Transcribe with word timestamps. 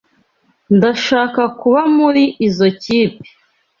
Ndashaka 0.75 1.41
kuba 1.59 1.81
muri 1.97 2.23
izoi 2.47 2.73
kipe. 2.81 3.25